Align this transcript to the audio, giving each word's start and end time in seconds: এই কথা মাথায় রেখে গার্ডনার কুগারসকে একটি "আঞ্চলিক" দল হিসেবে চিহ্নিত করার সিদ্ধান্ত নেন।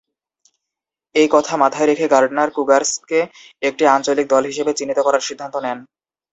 এই 1.15 1.27
কথা 1.31 1.53
মাথায় 1.57 1.87
রেখে 1.87 2.05
গার্ডনার 2.13 2.49
কুগারসকে 2.55 3.19
একটি 3.61 3.83
"আঞ্চলিক" 3.87 4.25
দল 4.29 4.43
হিসেবে 4.45 4.71
চিহ্নিত 4.77 4.99
করার 5.03 5.27
সিদ্ধান্ত 5.27 5.55
নেন। 5.65 5.79